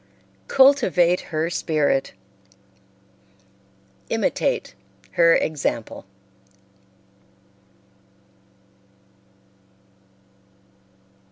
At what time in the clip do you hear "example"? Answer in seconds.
5.35-6.05